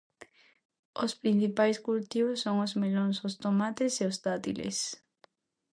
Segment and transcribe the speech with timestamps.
[1.03, 4.77] Os principais cultivos son os melóns, os tomates e os dátiles.